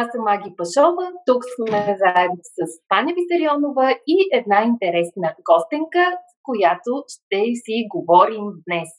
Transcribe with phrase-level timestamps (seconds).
[0.00, 6.32] Аз съм Маги Пашова, тук сме заедно с Таня Висарионова и една интересна гостенка, с
[6.48, 8.90] която ще си говорим днес.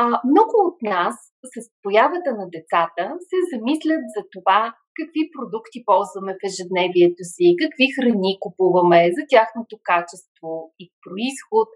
[0.00, 1.14] А, много от нас
[1.52, 4.60] с появата на децата се замислят за това
[4.98, 10.50] какви продукти ползваме в ежедневието си, какви храни купуваме, за тяхното качество
[10.82, 11.68] и происход,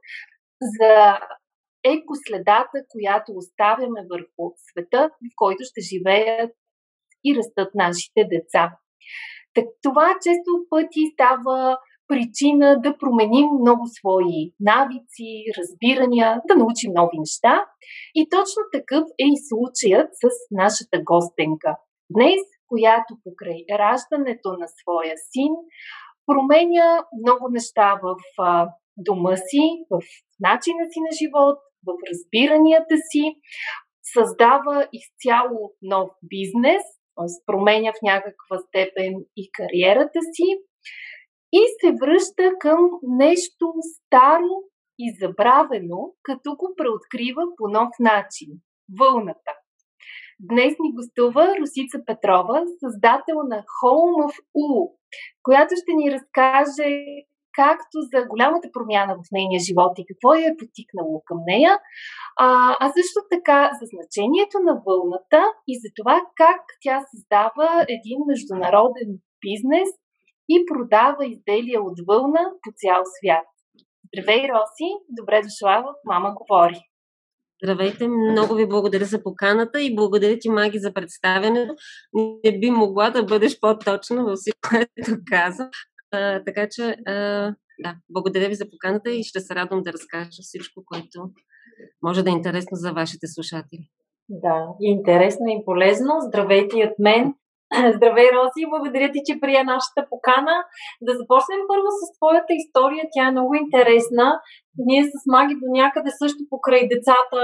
[0.77, 0.93] за
[1.95, 6.53] екоследата, която оставяме върху света, в който ще живеят
[7.25, 8.73] и растат нашите деца.
[9.55, 11.79] Так, това често пъти става
[12.09, 17.65] причина да променим много свои навици, разбирания, да научим нови неща.
[18.15, 21.77] И точно такъв е и случаят с нашата гостенка.
[22.11, 25.53] Днес, която покрай раждането на своя син,
[26.27, 28.17] променя много неща в
[28.97, 30.01] дома си, в
[30.41, 33.25] начина си на живот, в разбиранията си,
[34.15, 36.83] създава изцяло нов бизнес,
[37.17, 37.45] т.е.
[37.47, 40.49] променя в някаква степен и кариерата си
[41.53, 44.53] и се връща към нещо старо
[44.99, 48.49] и забравено, като го преоткрива по нов начин–
[48.99, 49.53] вълната.
[50.41, 54.93] Днес ни гостува Русица Петрова, създател на Home of U,
[55.43, 57.05] която ще ни разкаже
[57.61, 61.73] както за голямата промяна в нейния живот и какво е потикнало към нея,
[62.45, 62.47] а,
[62.81, 69.11] а също така за значението на вълната и за това как тя създава един международен
[69.45, 69.91] бизнес
[70.55, 73.49] и продава изделия от вълна по цял свят.
[74.09, 74.91] Здравей, Роси!
[75.19, 76.81] Добре дошла в Мама говори!
[77.63, 81.75] Здравейте, много ви благодаря за поканата и благодаря ти, Маги, за представянето.
[82.45, 85.69] Не би могла да бъдеш по-точна във всичко, което казвам.
[86.47, 87.15] Така че, а,
[87.79, 91.31] да, благодаря ви за поканата и ще се радвам да разкажа всичко, което
[92.03, 93.85] може да е интересно за вашите слушатели.
[94.29, 96.13] Да, интересно и полезно.
[96.21, 97.35] Здравейте и от мен.
[97.97, 98.71] Здравей, Рози!
[98.75, 100.55] Благодаря ти, че прия нашата покана.
[101.07, 103.05] Да започнем първо с твоята история.
[103.13, 104.27] Тя е много интересна.
[104.79, 107.41] Ние с Маги до някъде също покрай децата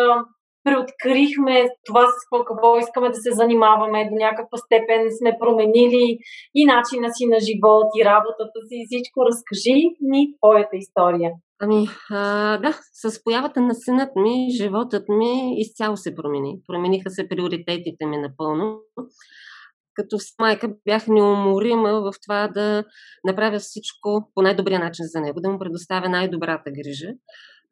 [0.66, 1.56] преоткрихме
[1.86, 6.18] това с какво искаме да се занимаваме, до някаква степен сме променили
[6.54, 9.26] и начина си на живот, и работата си, и всичко.
[9.28, 11.30] Разкажи ни твоята история.
[11.60, 16.58] Ами, а, да, с появата на синът ми, животът ми изцяло се промени.
[16.66, 18.78] Промениха се приоритетите ми напълно.
[19.94, 22.84] Като с майка бях неуморима в това да
[23.24, 27.08] направя всичко по най-добрия начин за него, да му предоставя най-добрата грижа.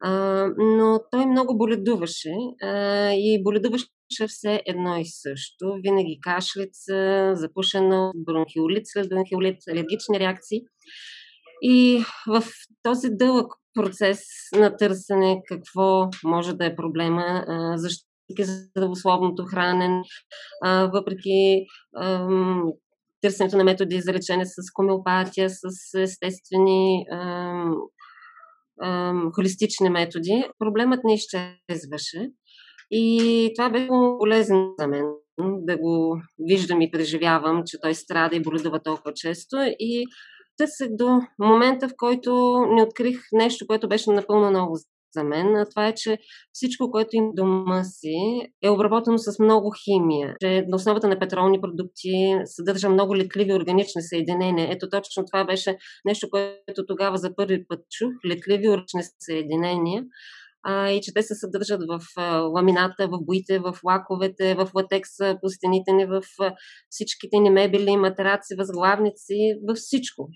[0.03, 0.11] А,
[0.57, 2.33] но той много боледуваше
[2.63, 3.87] а, и боледуваше
[4.27, 5.79] все едно и също.
[5.83, 10.61] Винаги кашлица, запушено, бронхиолит след бронхиолит, алергични реакции.
[11.61, 12.43] И в
[12.83, 14.19] този дълъг процес
[14.55, 18.05] на търсене какво може да е проблема, а, защо
[18.39, 20.01] здравословното хранене,
[20.63, 21.65] а, въпреки
[21.97, 22.63] ам,
[23.21, 27.75] търсенето на методи за лечение с комеопатия, с естествени ам,
[29.35, 32.29] холистични методи, проблемът не изчезваше.
[32.91, 33.87] И това беше
[34.19, 35.05] полезно за мен
[35.39, 39.55] да го виждам и преживявам, че той страда и боледува толкова често.
[39.79, 40.05] И
[40.57, 44.75] търсех до момента, в който не открих нещо, което беше напълно ново
[45.15, 46.17] за мен, а това е, че
[46.53, 48.15] всичко, което им дома си,
[48.63, 50.35] е обработено с много химия.
[50.41, 54.67] Че на основата на петролни продукти съдържа много летливи органични съединения.
[54.71, 58.11] Ето точно това беше нещо, което тогава за първи път чух.
[58.25, 60.03] Летливи органични съединения
[60.67, 65.37] а, и че те се съдържат в а, ламината, в боите, в лаковете, в латекса,
[65.41, 66.53] по стените ни, в а,
[66.89, 70.29] всичките ни мебели, матраци, възглавници, във всичко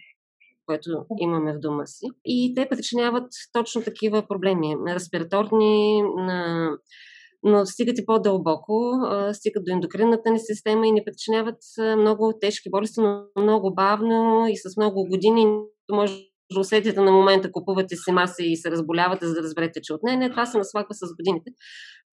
[0.70, 0.90] което
[1.20, 2.06] имаме в дома си.
[2.26, 4.76] И те причиняват точно такива проблеми.
[4.88, 6.70] Респираторни, на
[7.44, 8.74] но стигат и по-дълбоко,
[9.34, 11.58] стигат до ендокринната ни система и ни причиняват
[11.98, 15.46] много тежки болести, но много бавно и с много години.
[15.92, 16.14] Може
[16.58, 20.18] усетите на момента, купувате си маса и се разболявате, за да разберете, че от нея
[20.18, 21.52] не, това се наслагва с годините.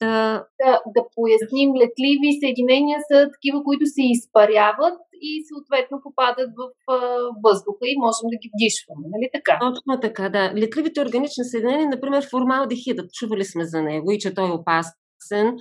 [0.00, 6.62] Да, да, да поясним, летливи съединения са такива, които се изпаряват и съответно попадат в
[6.92, 6.96] а,
[7.44, 9.58] въздуха и можем да ги вдишваме, нали така?
[9.60, 10.52] Точно така, да.
[10.60, 15.56] Летливите органични съединения, например, формалдехидът, чували сме за него и че той е опасен опасен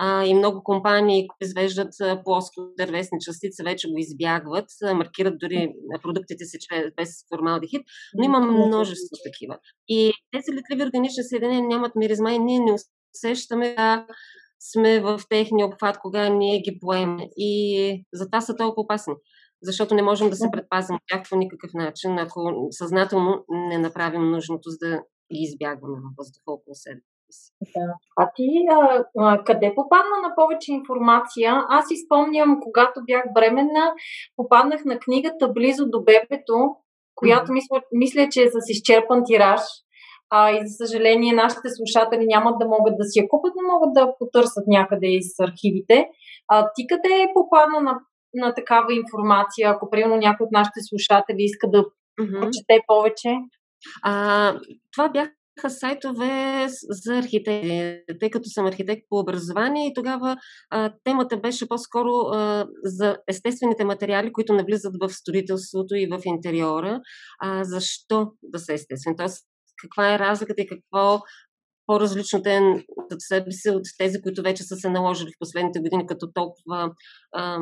[0.00, 1.92] а, и много компании, които извеждат
[2.24, 6.58] плоско дървесни частици, вече го избягват, маркират дори продуктите си
[6.96, 7.82] без формалдехид,
[8.14, 9.58] но има множество такива.
[9.88, 12.76] И тези летливи органични съединения нямат миризма и ние не
[13.14, 14.06] усещаме да
[14.72, 17.28] сме в техния обхват, кога ние ги поеме.
[17.36, 19.14] И затова са толкова опасни.
[19.62, 24.30] Защото не можем да се предпазим от тях по никакъв начин, ако съзнателно не направим
[24.30, 24.96] нужното, за да
[25.34, 27.00] ги избягваме във въздуха около себе
[27.30, 27.52] си.
[27.76, 27.94] Да.
[28.16, 31.64] А ти а, а, къде попадна на повече информация?
[31.68, 33.92] Аз изпомням, когато бях бременна,
[34.36, 36.76] попаднах на книгата Близо до бебето,
[37.14, 39.60] която мисля, мисля, че е с изчерпан тираж.
[40.30, 43.92] А, и за съжаление, нашите слушатели нямат да могат да си я купят, но могат
[43.92, 46.08] да потърсят някъде из архивите.
[46.48, 48.00] А, ти къде е попадна на,
[48.34, 52.40] на такава информация, ако примерно някой от нашите слушатели иска да mm-hmm.
[52.40, 53.28] прочете повече?
[54.02, 54.54] А,
[54.92, 55.30] това бяха
[55.68, 60.36] сайтове за архитекти, тъй като съм архитект по образование и тогава
[60.70, 67.00] а, темата беше по-скоро а, за естествените материали, които навлизат в строителството и в интериора.
[67.38, 69.16] А, защо да са естествени?
[69.16, 69.46] Тоест,
[69.82, 71.20] каква е разликата и какво
[71.90, 72.84] по-различно те
[73.18, 76.90] себе си от тези, които вече са се наложили в последните години като толкова
[77.32, 77.58] а,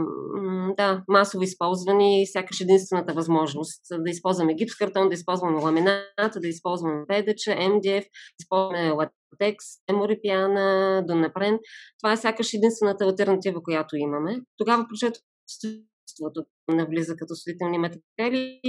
[0.77, 6.49] да, масово използвани и сякаш единствената възможност да използваме гипс картон, да използваме ламината, да
[6.49, 11.59] използваме ПДЧ, МДФ, да използваме латекс, еморипиана, донапрен.
[12.03, 14.41] Това е сякаш единствената альтернатива, която имаме.
[14.57, 15.23] Тогава прочетох
[16.09, 18.61] изкуството навлиза като строителни материали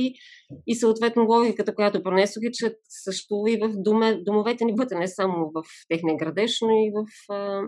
[0.68, 5.08] и съответно логиката, която пронесох е, че съществува и в доме, домовете ни вътре, не
[5.08, 7.62] само в техния градеж, но и в а,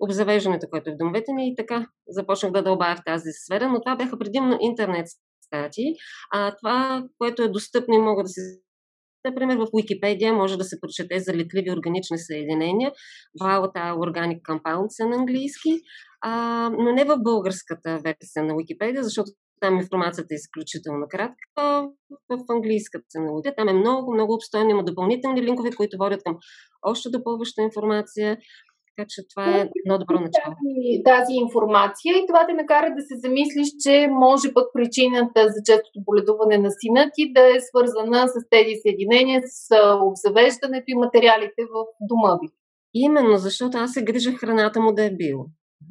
[0.00, 1.48] обзавеждането, което е в домовете ни.
[1.48, 5.06] И така започнах да дълбая в тази сфера, но това бяха предимно интернет
[5.46, 5.94] статии,
[6.34, 8.40] а това, което е достъпно и мога да се
[9.24, 12.92] Например, в Wikipedia може да се прочете за летливи органични съединения,
[13.42, 15.70] Volatile Organic Compounds е на английски,
[16.20, 19.30] а, но не в българската версия на Wikipedia, защото
[19.60, 21.88] там информацията е изключително кратка.
[22.28, 23.54] В английската се научите.
[23.56, 24.70] Там е много, много обстойно.
[24.70, 26.36] Има допълнителни линкове, които водят към
[26.82, 28.38] още допълваща информация.
[28.88, 30.54] Така че това е едно добро начало.
[30.58, 35.60] Тази, тази информация и това те накара да се замислиш, че може пък причината за
[35.64, 39.76] честото боледуване на сина ти да е свързана с тези съединения, с
[40.08, 41.76] обзавеждането и материалите в
[42.10, 42.48] дома ви.
[42.94, 45.46] Именно, защото аз се грижа храната му да е било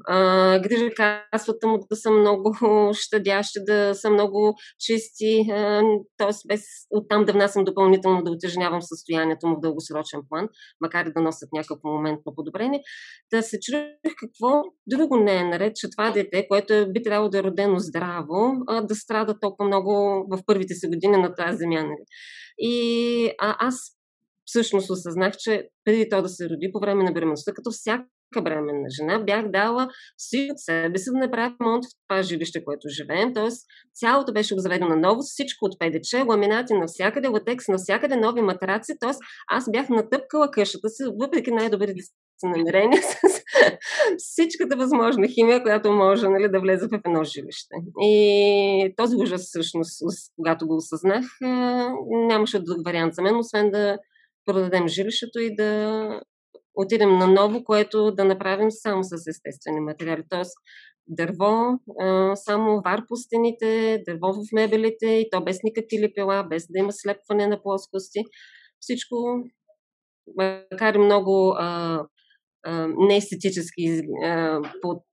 [0.07, 0.89] а, грижа
[1.31, 2.55] касвата му да са много
[2.93, 5.45] щадящи, да са много чисти,
[6.17, 6.47] т.е.
[6.47, 6.61] без
[6.91, 10.49] оттам да внасям допълнително да отежнявам състоянието му в дългосрочен план,
[10.81, 12.81] макар и да носят някакво моментно подобрение.
[13.33, 17.29] Да се чуих какво друго не е наред, че това дете, което е, би трябвало
[17.29, 19.91] да е родено здраво, да страда толкова много
[20.31, 21.83] в първите си години на тази земя.
[21.83, 22.05] Нали?
[22.57, 23.75] И а, аз
[24.45, 28.05] всъщност осъзнах, че преди то да се роди по време на бременността, като всяка
[28.41, 29.87] бременна жена, бях дала
[30.17, 33.33] си от себе си да направя ремонт в това жилище, което живеем.
[33.33, 33.65] Тоест,
[33.95, 38.93] цялото беше обзаведено ново, всичко от ПДЧ, ламинати навсякъде, латекс навсякъде, нови матраци.
[38.99, 39.19] Тоест,
[39.51, 42.13] аз бях натъпкала къщата си, въпреки най-добрите си
[42.43, 43.17] намерения, с
[44.17, 47.75] всичката възможна химия, която може нали, да влезе в едно жилище.
[48.01, 50.01] И този ужас, всъщност,
[50.35, 51.25] когато го осъзнах,
[52.27, 53.97] нямаше друг вариант за мен, освен да
[54.45, 56.21] продадем жилището и да
[56.77, 60.23] отидем на ново, което да направим само с естествени материали.
[60.29, 60.53] Тоест
[61.07, 61.79] дърво,
[62.35, 66.91] само вар по стените, дърво в мебелите и то без никакви лепила, без да има
[66.91, 68.19] слепване на плоскости.
[68.79, 69.15] Всичко,
[70.71, 71.55] макар и много
[72.97, 74.01] неестетически,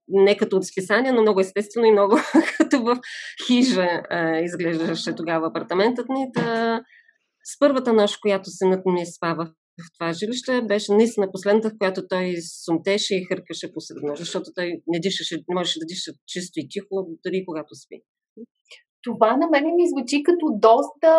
[0.07, 2.17] не като от списание, но много естествено и много
[2.57, 2.99] като в
[3.47, 4.01] хижа
[4.43, 6.27] изглеждаше тогава апартаментът ни.
[6.35, 6.81] Да,
[7.43, 9.47] с първата нощ, която синът ми в
[9.97, 14.67] това жилище беше наистина последната, в която той сумтеше и хъркаше посред нощ, защото той
[14.87, 18.01] не дишаше, не можеше да диша чисто и тихо, дори когато спи.
[19.03, 21.11] Това на мен ми звучи като доста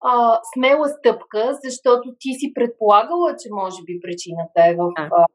[0.00, 5.26] а, смела стъпка, защото ти си предполагала, че може би причината е в а,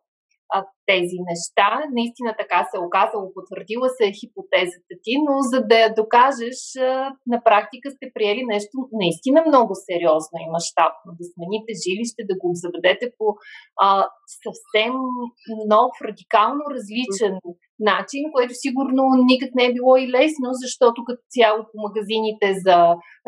[0.56, 0.58] а,
[0.92, 1.70] тези неща.
[1.98, 6.60] Наистина така се е оказало, потвърдила се е хипотезата ти, но за да я докажеш,
[6.80, 6.84] а,
[7.32, 11.10] на практика сте приели нещо наистина много сериозно и мащабно.
[11.18, 13.28] Да смените жилище, да го заведете по
[13.86, 13.88] а,
[14.44, 14.94] съвсем
[15.74, 17.36] нов, радикално различен
[17.94, 22.78] начин, което сигурно никак не е било и лесно, защото като цяло по магазините за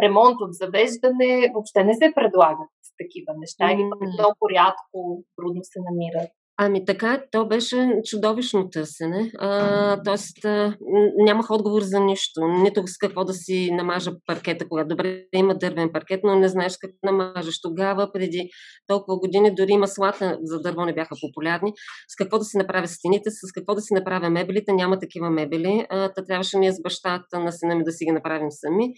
[0.04, 4.98] ремонт от завеждане въобще не се предлагат такива неща или много рядко
[5.36, 6.32] трудно се намират.
[6.64, 9.32] Ами така, то беше чудовищно търсене.
[9.38, 10.38] А, тоест,
[11.18, 12.42] нямах отговор за нищо.
[12.48, 16.78] Нито с какво да си намажа паркета, когато добре има дървен паркет, но не знаеш
[16.78, 17.62] какво намажеш.
[17.62, 18.50] Тогава, преди
[18.88, 21.74] толкова години, дори маслата за дърво не бяха популярни.
[22.08, 24.74] С какво да си направя стените, с какво да си направя мебелите.
[24.74, 25.86] Няма такива мебели.
[25.90, 28.94] Та трябваше ние с бащата на сина ми да си ги направим сами.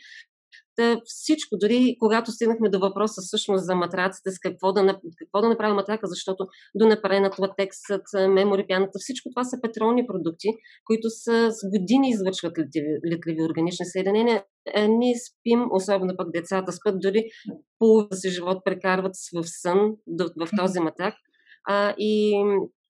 [1.06, 5.76] Всичко, дори когато стигнахме до въпроса всъщност за матраците, с какво да, какво да направим
[5.76, 10.48] матрака, защото до напренат латексът, мемори пяната, всичко това са петролни продукти,
[10.86, 12.58] които са с години излъчват
[13.12, 14.44] летливи органични съединения.
[14.90, 17.24] Ние спим, особено пък децата спят, дори
[17.80, 19.96] половината си живот прекарват в сън
[20.38, 21.14] в този матрак.
[21.68, 22.44] А, и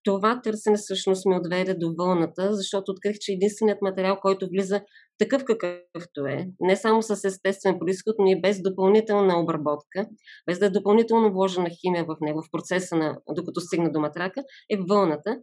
[0.04, 4.82] това търсене всъщност ме отведе до вълната, защото открих, че единственият материал, който влиза
[5.18, 10.06] такъв какъвто е, не само с естествен происход, но и без допълнителна обработка,
[10.48, 14.44] без да е допълнително вложена химия в него, в процеса на, докато стигна до матрака,
[14.70, 15.38] е вълната.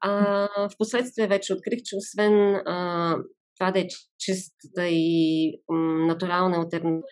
[0.00, 0.12] А,
[0.68, 3.16] в последствие вече открих, че освен а,
[3.58, 3.86] това да е
[4.18, 7.02] чистата и м, натурална альтернатива,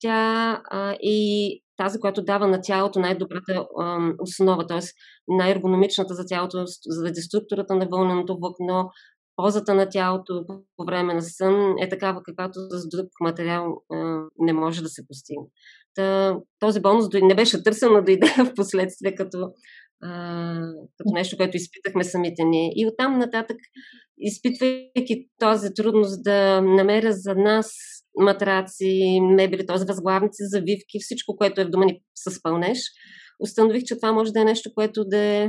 [0.00, 4.78] тя а, и тази, която дава на тялото най-добрата а, основа, т.е.
[5.28, 8.90] най-ергономичната за тялото, заради структурата на вълненото влакно,
[9.36, 10.44] позата на тялото
[10.76, 15.06] по време на сън е такава, каквато с друг материал а, не може да се
[15.08, 15.46] постигне.
[15.94, 19.38] Та, този бонус не беше търсен, но дойде в последствие като,
[20.96, 22.72] като нещо, което изпитахме самите ние.
[22.74, 23.56] И оттам нататък,
[24.18, 27.72] изпитвайки тази трудност да намеря за нас
[28.18, 29.84] матраци, мебели, т.е.
[29.88, 32.78] възглавници, завивки, всичко, което е в дома ни с пълнеж,
[33.40, 35.48] установих, че това може да е нещо, което да е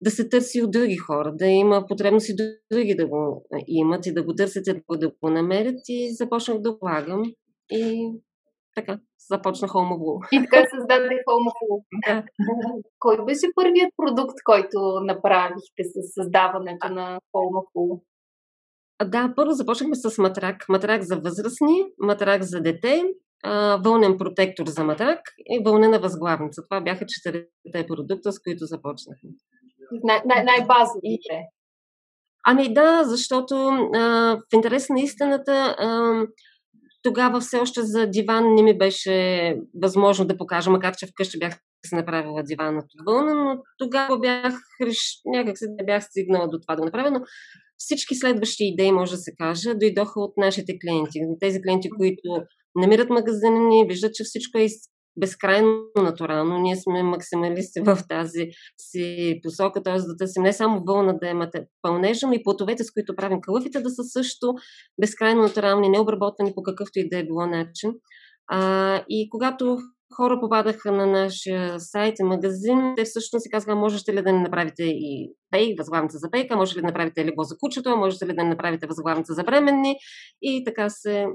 [0.00, 2.36] да се търси от други хора, да има потребност и
[2.72, 5.78] други да го имат и да го търсят и да го намерят.
[5.88, 7.22] И започнах да влагам
[7.70, 8.12] и
[8.74, 8.98] така,
[9.30, 12.24] започна Home И така създаде Home Да.
[12.98, 18.00] Кой беше първият продукт, който направихте с създаването на Home
[19.08, 20.68] Да, първо започнахме с матрак.
[20.68, 23.04] Матрак за възрастни, матрак за дете,
[23.84, 26.62] вълнен протектор за матрак и вълнена възглавница.
[26.62, 29.30] Това бяха четирите продукта, с които започнахме.
[30.04, 31.40] Най- най- най-базовите.
[32.46, 33.54] Ами да, защото
[33.94, 34.00] а,
[34.36, 36.12] в интерес на истината а,
[37.02, 41.58] тогава все още за диван не ми беше възможно да покажа, макар че вкъщи бях
[41.86, 44.54] се направила диван от вълна, но тогава бях,
[45.26, 47.20] някак се не бях стигнала до това да го направя, но
[47.78, 51.20] всички следващи идеи, може да се каже, дойдоха от нашите клиенти.
[51.40, 52.42] Тези клиенти, които
[52.76, 54.66] намират магазини, виждат, че всичко е
[55.16, 56.58] безкрайно натурално.
[56.58, 58.46] Ние сме максималисти в тази
[58.78, 59.94] си посока, т.е.
[59.94, 63.80] да търсим не само вълна да имате пълнежа, но и плотовете, с които правим кълъфите,
[63.80, 64.54] да са също
[65.00, 67.92] безкрайно натурални, необработвани по какъвто и да е било начин.
[68.48, 69.78] А, и когато
[70.16, 74.40] хора попадаха на нашия сайт и магазин, те всъщност си казаха, можете ли да не
[74.40, 78.34] направите и пей, възглавница за пейка, може ли да направите легло за кучето, можете ли
[78.34, 79.96] да не направите възглавница за бременни
[80.42, 81.26] и така се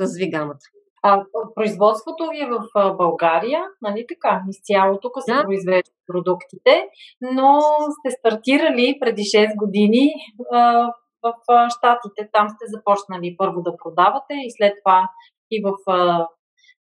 [0.00, 0.58] разви гамата.
[1.02, 4.42] А, производството ви е в България, нали така?
[4.50, 5.42] Изцяло тук се да.
[5.42, 6.88] произвеждат продуктите,
[7.20, 7.60] но
[7.98, 10.10] сте стартирали преди 6 години
[10.52, 10.90] а,
[11.22, 11.34] в
[11.78, 12.30] Штатите.
[12.32, 15.08] Там сте започнали първо да продавате и след това
[15.50, 16.28] и в а,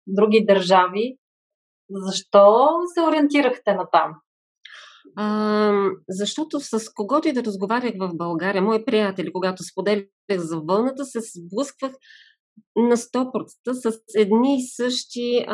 [0.07, 1.17] други държави.
[1.89, 4.15] Защо се ориентирахте на там?
[5.15, 11.05] А, защото с когото и да разговарях в България, мои приятели, когато споделях за вълната,
[11.05, 11.91] се сблъсквах
[12.75, 15.45] на 100% с едни и същи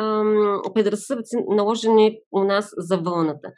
[0.74, 3.48] предразсъдъци, наложени у нас за вълната.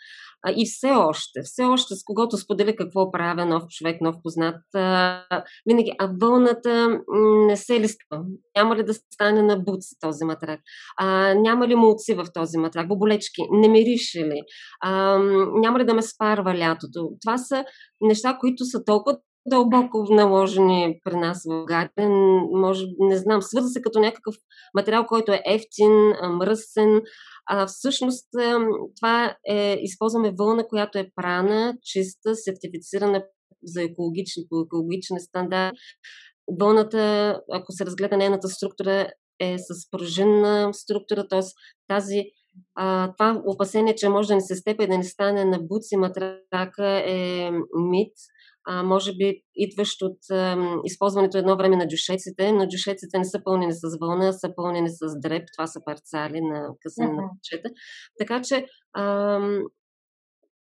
[0.46, 4.56] А, и все още, все още с когото споделя какво правя нов човек, нов познат,
[4.74, 5.24] а,
[5.68, 7.00] винаги, а вълната
[7.46, 8.24] не се листва.
[8.56, 10.60] Няма ли да стане на буци този матрак?
[10.98, 12.88] А, няма ли мулци в този матрак?
[12.88, 13.42] Боболечки?
[13.50, 14.40] Не мирише ли?
[14.80, 15.18] А,
[15.54, 17.10] няма ли да ме спарва лятото?
[17.22, 17.64] Това са
[18.00, 22.08] неща, които са толкова дълбоко наложени при нас в България.
[22.52, 24.34] Може, не знам, свърза се като някакъв
[24.74, 27.02] материал, който е ефтин, мръсен.
[27.46, 28.28] А всъщност
[28.96, 33.24] това е, използваме вълна, която е прана, чиста, сертифицирана
[33.64, 35.74] за екологични, по екологичен стандарт.
[36.60, 39.08] Вълната, ако се разгледа нейната структура,
[39.40, 41.40] е с пружинна структура, т.е.
[41.88, 42.22] тази
[42.74, 45.96] а, това опасение, че може да не се степа и да не стане на буци
[45.96, 47.50] матрака е
[47.90, 48.12] мит
[48.66, 53.40] а, може би идващ от а, използването едно време на дюшеците, но дюшеците не са
[53.44, 57.16] пълнени с вълна, са пълнени с дреб, това са парцали на късане uh-huh.
[57.16, 57.68] на кучета.
[58.18, 59.40] Така че а,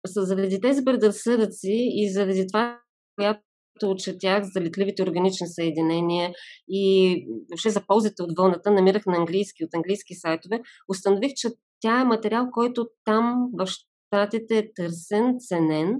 [0.07, 2.79] заради тези предразсъдъци и заради това,
[3.15, 6.31] която четях за летливите органични съединения
[6.67, 7.15] и
[7.51, 12.05] въобще за ползите от вълната, намирах на английски, от английски сайтове, установих, че тя е
[12.05, 13.67] материал, който там в
[14.13, 15.95] Штатите е търсен, ценен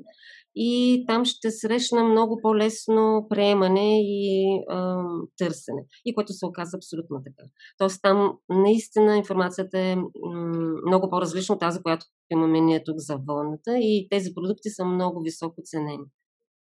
[0.56, 5.04] и там ще срещна много по-лесно приемане и а,
[5.38, 5.86] търсене.
[6.06, 7.50] И което се оказа абсолютно така.
[7.78, 9.96] Тоест там наистина информацията е
[10.88, 15.22] много по-различна от тази, която имаме ние тук за вълната и тези продукти са много
[15.22, 16.06] високо ценени.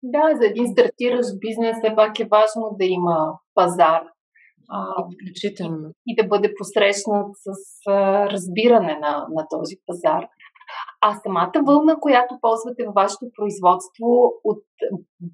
[0.03, 4.01] Да, за един стартиращ бизнес все пак е важно да има пазар.
[5.11, 5.89] Изключително.
[5.89, 7.49] И, и да бъде посрещнат с
[7.87, 10.27] а, разбиране на, на този пазар.
[11.01, 14.07] А самата вълна, която ползвате във вашето производство
[14.43, 14.63] от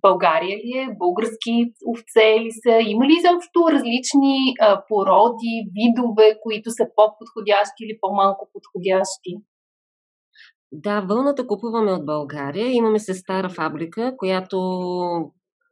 [0.02, 0.96] България ли е?
[0.98, 2.80] Български овце ли са?
[2.92, 9.32] Има ли изобщо различни а, породи, видове, които са по-подходящи или по-малко подходящи?
[10.72, 12.68] Да, вълната купуваме от България.
[12.68, 14.58] Имаме се стара фабрика, която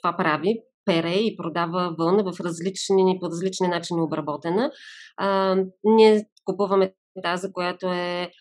[0.01, 4.71] това прави, пере и продава вълна в различни, по различни начини обработена.
[5.17, 8.31] А, ние купуваме тази, която е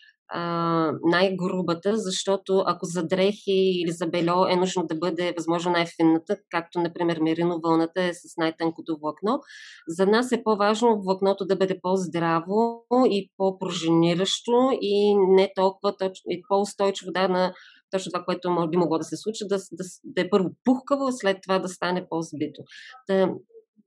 [1.03, 6.79] най-грубата, защото ако за дрехи или за бельо е нужно да бъде възможно най-финната, както
[6.79, 9.39] например мерино вълната е с най-тънкото влакно,
[9.87, 16.41] за нас е по-важно влакното да бъде по-здраво и по-пружиниращо и не толкова точно, и
[16.49, 17.53] по-устойчиво да, на
[17.91, 21.37] точно това, което би могло да се случи, да, да, да е първо пухкаво, след
[21.43, 22.61] това да стане по-збито.
[23.09, 23.29] Да,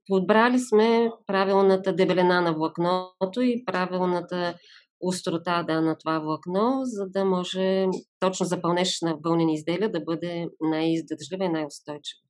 [0.07, 4.55] подбрали сме правилната дебелина на влакното и правилната
[5.01, 7.87] острота да, на това влакно, за да може
[8.21, 12.21] точно запълнеш на вълнени изделия да бъде най-издържлива и най-устойчива.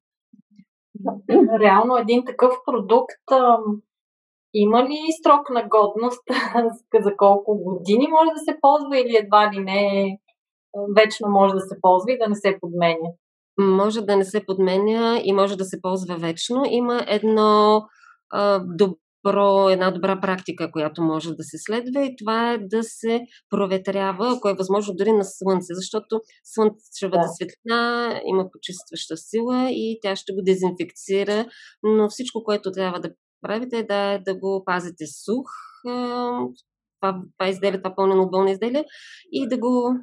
[1.61, 3.59] Реално един такъв продукт а,
[4.55, 6.23] има ли срок на годност
[7.05, 10.19] за колко години може да се ползва или едва ли не
[10.97, 13.11] вечно може да се ползва и да не се подменя?
[13.59, 16.63] Може да не се подменя и може да се ползва вечно.
[16.67, 17.83] Има едно
[18.31, 18.97] а, добро,
[19.71, 24.49] една добра практика, която може да се следва и това е да се проветрява, ако
[24.49, 27.29] е възможно дори на слънце, защото слънчевата да.
[27.29, 31.47] светлина има почистваща сила и тя ще го дезинфекцира,
[31.83, 33.11] но всичко, което трябва да
[33.43, 35.47] правите е да, да го пазите сух,
[37.01, 38.85] това, това изделие, това пълнено от вълна изделие
[39.33, 39.95] и да го,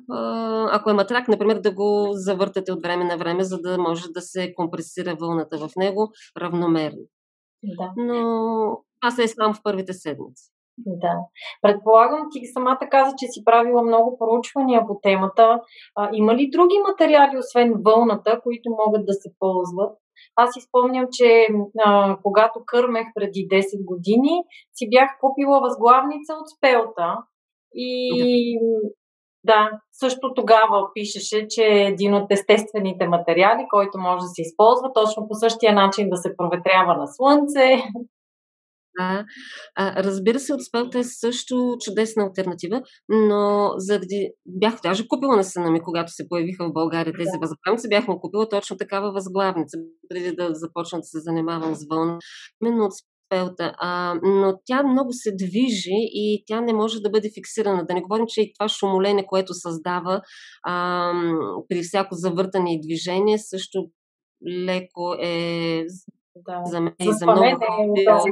[0.72, 4.22] ако е матрак, например, да го завъртате от време на време, за да може да
[4.22, 7.02] се компресира вълната в него равномерно.
[7.64, 7.92] Да.
[7.98, 10.54] Но аз е само в първите седмици.
[10.78, 11.14] Да.
[11.62, 15.60] Предполагам, ти самата каза, че си правила много проучвания по темата.
[15.96, 19.98] А, има ли други материали, освен вълната, които могат да се ползват?
[20.36, 21.48] Аз си спомням, че
[21.86, 27.18] а, когато кърмех преди 10 години, си бях купила възглавница от спелта.
[27.74, 28.90] И да,
[29.92, 35.28] също тогава пишеше, че е един от естествените материали, който може да се използва точно
[35.28, 37.84] по същия начин да се проветрява на слънце.
[39.00, 39.26] Да.
[39.76, 44.32] А, разбира се, от спелта е също чудесна альтернатива, но заради...
[44.46, 47.40] Бях даже купила на сина ми, когато се появиха в България тези да.
[47.42, 49.78] възглавници, бях му купила точно такава възглавница,
[50.10, 52.18] преди да започна да се занимавам с вълна.
[52.64, 52.94] Именно от
[53.34, 53.74] спелта.
[53.78, 57.86] А, но тя много се движи и тя не може да бъде фиксирана.
[57.86, 60.22] Да не говорим, че и това шумоление, което създава
[60.64, 61.12] а,
[61.70, 63.90] при всяко завъртане и движение, също
[64.66, 65.86] леко е
[66.36, 66.62] да.
[66.66, 67.56] За мен и за много е
[68.06, 68.24] да,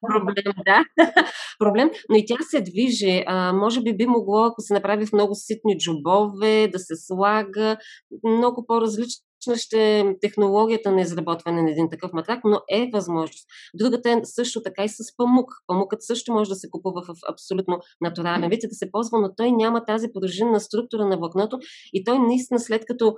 [0.00, 0.84] проблем, да.
[1.58, 3.24] проблем, но и тя се движи.
[3.26, 7.76] А, може би би могло, ако се направи в много ситни джобове, да се слага.
[8.24, 9.24] Много по-различна
[9.56, 13.46] ще технологията на изработване на един такъв матрак, но е възможност.
[13.74, 15.50] Другата е също така и с памук.
[15.66, 19.34] Памукът също може да се купува в абсолютно натурален вид и да се ползва, но
[19.34, 21.58] той няма тази пружинна структура на влакното
[21.92, 23.16] и той наистина след като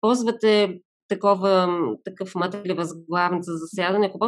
[0.00, 1.68] ползвате такова,
[2.04, 4.18] такъв материал възглавница за сядане, ако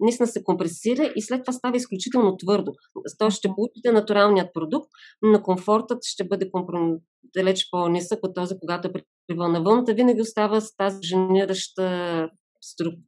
[0.00, 2.72] наистина се компресира и след това става изключително твърдо.
[3.18, 4.88] То ще получите натуралният продукт,
[5.22, 6.96] но комфортът ще бъде компром...
[7.36, 9.02] далеч по-нисък от този, когато е при
[9.36, 9.60] вълна.
[9.60, 12.28] Вълната винаги остава с тази женираща
[12.60, 13.00] структура.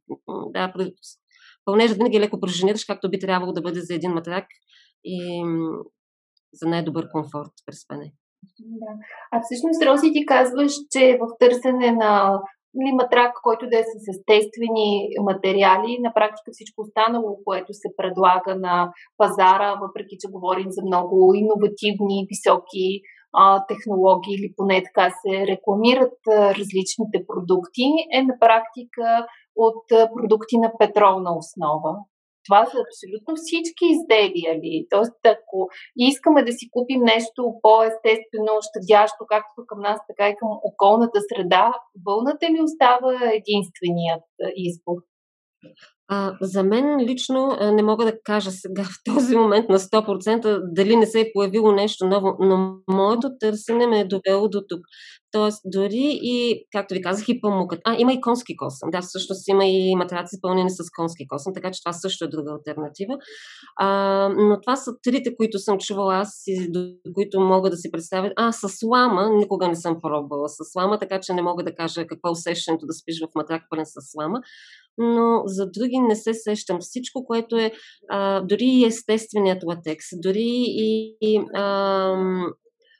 [0.49, 0.73] Да,
[1.65, 4.45] пълнежът винаги е леко пружиниращ, както би трябвало да бъде за един матрак
[5.03, 5.43] и
[6.53, 8.13] за най-добър комфорт при спане.
[8.59, 8.91] Да.
[9.31, 12.39] А всъщност, Роси, ти казваш, че в търсене на
[12.81, 15.97] или матрак, който да е с естествени материали.
[15.99, 22.27] На практика всичко останало, което се предлага на пазара, въпреки че говорим за много иновативни,
[22.31, 23.01] високи
[23.33, 30.09] а, технологии или поне така се рекламират а, различните продукти, е на практика от а,
[30.15, 31.91] продукти на петролна основа
[32.45, 34.87] това са абсолютно всички изделия ли?
[34.89, 40.49] Тоест, ако искаме да си купим нещо по-естествено, щадящо, както към нас, така и към
[40.63, 41.73] околната среда,
[42.05, 44.23] вълната ли остава единственият
[44.55, 44.97] избор?
[46.07, 50.95] А, за мен лично не мога да кажа сега в този момент на 100% дали
[50.95, 54.79] не се е появило нещо ново, но моето търсене ме е довело до тук.
[55.31, 57.79] Тоест, дори и, както ви казах, и памукът.
[57.83, 58.89] А, има и конски косъм.
[58.91, 62.51] Да, всъщност има и матраци пълнени с конски косъм, така че това също е друга
[62.51, 63.17] альтернатива.
[63.75, 67.91] А, но това са трите, които съм чувала аз и до които мога да си
[67.91, 68.31] представя.
[68.35, 72.07] А, с лама никога не съм пробвала с лама, така че не мога да кажа
[72.07, 74.41] какво е усещането да спиш в матрак пълен с лама
[74.97, 76.77] но за други не се сещам.
[76.79, 77.71] Всичко, което е
[78.09, 80.63] а, дори и естественият латекс, дори
[81.21, 82.15] и, а,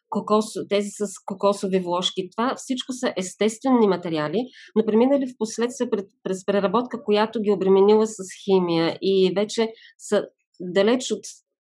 [0.09, 2.29] кокос, тези с кокосови вложки.
[2.37, 5.89] Това всичко са естествени материали, но преминали в последствие
[6.23, 10.25] през преработка, която ги обременила с химия и вече са
[10.59, 11.21] далеч от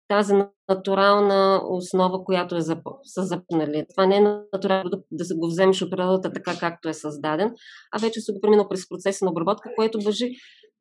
[0.08, 0.34] тази
[0.70, 2.80] натурална основа, която е зап...
[3.04, 3.86] са запнали.
[3.90, 4.22] Това не е
[4.54, 7.54] натурално да, да го вземеш от природата така, както е създаден,
[7.92, 10.32] а вече се го преминал през процеса на обработка, което въжи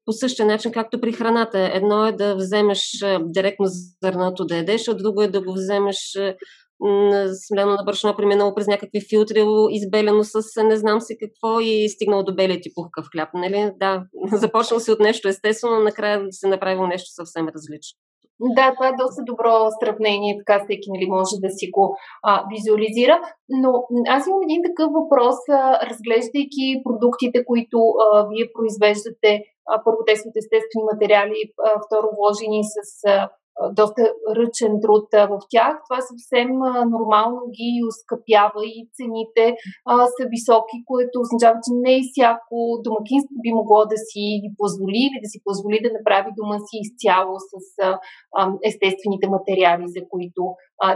[0.06, 1.70] по същия начин, както при храната.
[1.74, 3.66] Едно е да вземеш директно
[4.02, 5.96] зърното да ядеш, а друго е да го вземеш
[7.46, 12.22] смелено на брашно, преминало през някакви филтри, избелено с не знам си какво и стигнало
[12.22, 13.28] до белия ти пухкав хляб.
[13.34, 13.70] Нали?
[13.76, 17.98] Да, започнал си от нещо естествено, накрая се направил нещо съвсем различно.
[18.40, 23.20] Да, това е доста добро сравнение, така всеки нали, може да си го а, визуализира.
[23.48, 23.70] Но
[24.08, 29.30] аз имам един такъв въпрос, а, разглеждайки продуктите, които а, вие произвеждате.
[29.84, 31.38] Първо, те са от естествени материали,
[31.86, 32.78] второ, вложени с
[33.80, 34.02] доста
[34.38, 35.74] ръчен труд в тях.
[35.86, 36.50] Това съвсем
[36.94, 39.44] нормално ги ускъпява и цените
[40.14, 45.18] са високи, което означава, че не всяко домакинство би могло да си ги позволи или
[45.24, 47.52] да си позволи да направи дома си изцяло с
[48.70, 50.42] естествените материали, за които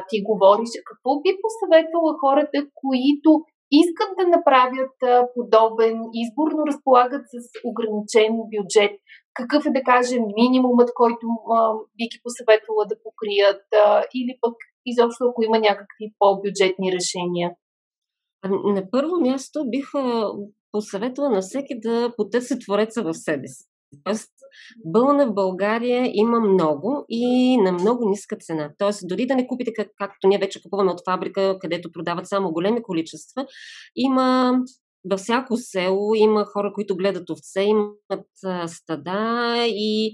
[0.08, 0.70] ти говориш.
[0.90, 3.30] Какво би посъветвала хората, които
[3.70, 4.96] искат да направят
[5.34, 8.94] подобен избор, но разполагат с ограничен бюджет.
[9.34, 11.26] Какъв е, да кажем, минимумът, който
[11.96, 13.62] би ги посъветвала да покрият
[14.14, 14.54] или пък
[14.86, 17.50] изобщо ако има някакви по-бюджетни решения?
[18.74, 19.86] На първо място бих
[20.72, 23.64] посъветвала на всеки да потърси твореца в себе си.
[24.04, 24.32] Тоест,
[24.84, 28.70] бълна в България има много и на много ниска цена.
[28.78, 32.52] Тоест, дори да не купите, как, както ние вече купуваме от фабрика, където продават само
[32.52, 33.46] големи количества,
[33.96, 34.58] има
[35.10, 38.26] във всяко село има хора, които гледат овце, имат
[38.66, 40.12] стада и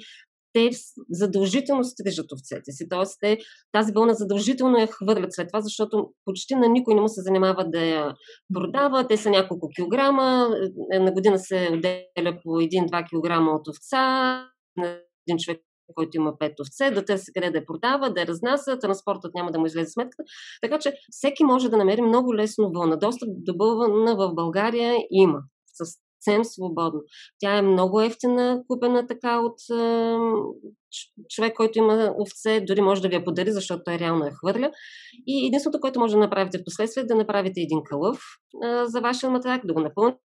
[0.56, 0.70] те
[1.10, 2.88] задължително стрижат овцете си.
[2.88, 3.38] Тоест, те
[3.72, 7.70] тази вълна задължително я хвърлят след това, защото почти на никой не му се занимава
[7.70, 8.14] да я
[8.54, 9.06] продава.
[9.06, 10.50] Те са няколко килограма.
[10.92, 14.00] Е, на година се отделя по 1-2 килограма от овца.
[14.76, 15.60] На един човек
[15.94, 19.52] който има пет овце, да търси къде да я продава, да я разнася, транспортът няма
[19.52, 20.22] да му излезе сметката.
[20.62, 22.96] Така че всеки може да намери много лесно вълна.
[22.96, 25.38] Достъп до вълна в България има
[26.20, 27.00] съвсем свободно.
[27.38, 30.16] Тя е много ефтина, купена така от е,
[31.28, 34.70] човек, който има овце, дори може да ви я подари, защото той реално я хвърля.
[35.26, 38.18] И единственото, което може да направите в последствие, е да направите един кълъв
[38.64, 40.20] е, за вашия матрак, да го напълните,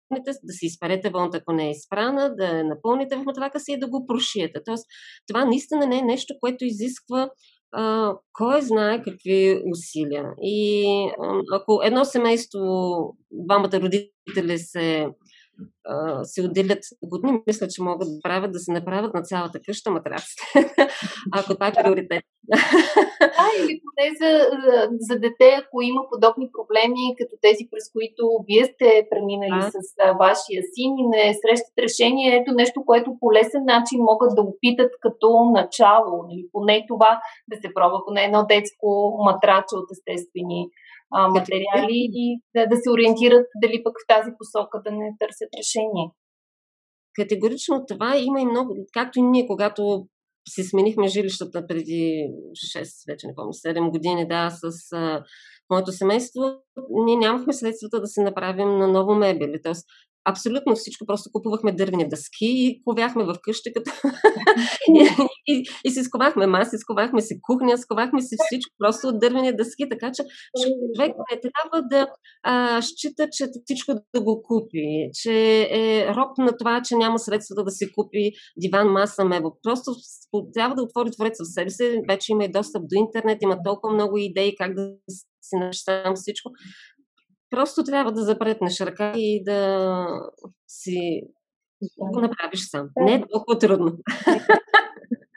[0.42, 3.88] да си изперете вълната, ако не е изпрана, да напълните в матрака си и да
[3.88, 4.60] го прошиете.
[4.64, 4.84] Тоест,
[5.28, 7.30] това наистина не е нещо, което изисква
[7.72, 10.24] а, кой знае какви усилия.
[10.42, 10.84] И
[11.22, 12.58] а, ако едно семейство,
[13.30, 15.08] двамата родители се
[16.24, 20.42] си отделят години, мисля, че могат да правят да се направят на цялата къща матраците,
[21.32, 22.24] ако това е приоритет.
[23.20, 24.30] А, или поне за,
[24.98, 29.70] за дете, ако има подобни проблеми, като тези, през които вие сте преминали а?
[29.70, 34.34] с а, вашия син и не срещат решение, ето нещо, което по лесен начин могат
[34.36, 36.14] да опитат като начало.
[36.30, 38.88] Или нали, поне това да се пробва, поне едно детско
[39.26, 40.68] матраче от естествени
[41.10, 45.48] а, материали и да, да се ориентират дали пък в тази посока да не търсят
[45.58, 46.10] решение.
[47.14, 50.08] Категорично това има и много, както и ние, когато
[50.48, 52.28] си сменихме жилищата преди
[52.76, 55.24] 6, вече не помня, 7 години, да, с а,
[55.70, 56.42] моето семейство,
[56.90, 59.62] ние нямахме средствата да се направим на ново мебели.
[59.62, 59.86] Тоест,
[60.30, 61.06] абсолютно всичко.
[61.06, 63.90] Просто купувахме дървени дъски и ковяхме в къща, като...
[64.88, 65.08] и,
[65.46, 69.88] и, и си сковахме маси, сковахме си кухня, сковахме си всичко просто от дървени дъски,
[69.88, 70.22] така че
[70.96, 72.06] човек не трябва да
[72.42, 77.64] а, счита, че всичко да го купи, че е роб на това, че няма средства
[77.64, 79.52] да си купи диван, маса, мебел.
[79.62, 79.90] Просто
[80.54, 82.00] трябва да отвори твореца в себе си.
[82.08, 84.90] Вече има и достъп до интернет, има толкова много идеи как да
[85.42, 86.50] си нещам всичко.
[87.50, 90.06] Просто трябва да запретнеш ръка и да
[90.68, 91.22] си
[91.98, 92.88] го направиш сам.
[92.96, 93.92] Не е толкова трудно.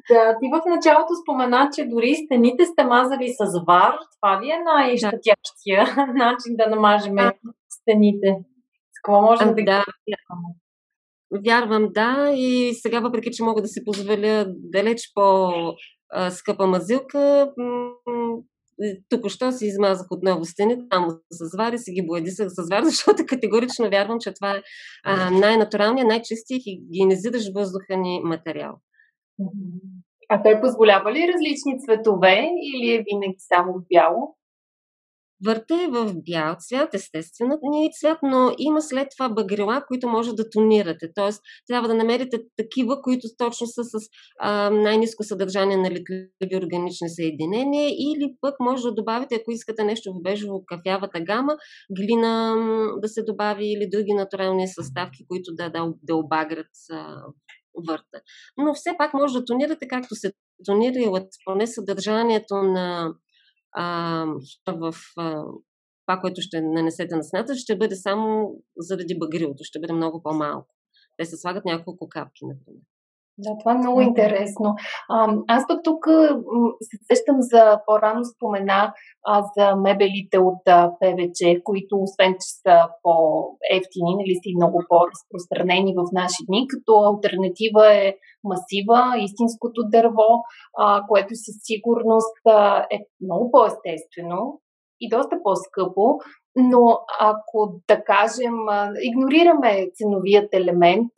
[0.09, 3.93] Да, ти в началото спомена, че дори стените сте мазали с вар.
[4.15, 7.15] Това ли е най-щатящия начин да намажем
[7.69, 8.35] стените?
[8.91, 9.83] С какво можем да, да
[11.45, 12.31] Вярвам, да.
[12.35, 17.53] И сега, въпреки че мога да си позволя далеч по-скъпа мазилка,
[19.09, 23.89] тук-що си измазах отново стените, там с вари, си ги боядисах с вари, защото категорично
[23.89, 24.61] вярвам, че това е
[25.31, 28.73] най-натуралният, най-чистият хигиенизиращ въздуха ни материал.
[30.29, 34.35] А той позволява ли различни цветове или е винаги само бяло?
[35.45, 40.07] Върта е в бял цвят, естествено ни е цвят, но има след това багрила, които
[40.07, 41.11] може да тонирате.
[41.15, 47.09] Тоест, трябва да намерите такива, които точно са с а, най-низко съдържание на летливи органични
[47.09, 51.57] съединения или пък може да добавите, ако искате нещо в бежево-кафявата гама,
[51.91, 52.55] глина
[53.01, 57.23] да се добави или други натурални съставки, които да, да, да обагрят а,
[57.87, 58.21] върта.
[58.57, 60.33] Но все пак може да тонирате както се
[60.65, 63.13] тонира и поне съдържанието на
[63.71, 64.25] а,
[64.67, 65.43] в а,
[66.05, 70.75] това, което ще нанесете на сната, ще бъде само заради багрилото, ще бъде много по-малко.
[71.17, 72.81] Те се слагат няколко капки, например.
[73.43, 74.75] Да, това е много интересно.
[75.09, 76.07] А, аз пък тук
[76.87, 78.93] се сещам за по-рано спомена
[79.25, 84.83] а, за мебелите от а, ПВЧ, които освен, че са по-ефтини, нали са и много
[84.89, 90.29] по-разпространени в наши дни, като альтернатива е масива, истинското дърво,
[90.77, 94.61] а, което със сигурност а, е много по-естествено
[95.01, 96.05] и доста по-скъпо,
[96.55, 98.55] но ако, да кажем,
[99.09, 101.11] игнорираме ценовият елемент,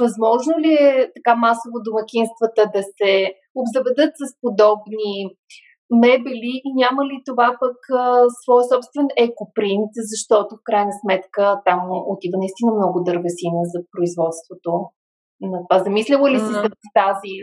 [0.00, 3.12] възможно ли е така масово домакинствата да се
[3.54, 5.36] обзаведат с подобни
[5.90, 7.78] мебели и няма ли това пък
[8.42, 11.80] своя собствен екопринт, защото в крайна сметка там
[12.14, 14.70] отива наистина много дървесина за производството
[15.40, 15.84] на това.
[15.84, 16.70] Замисляла ли си uh-huh.
[16.84, 17.34] с тази